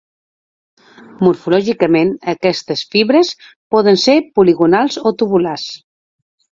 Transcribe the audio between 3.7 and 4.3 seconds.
poden ser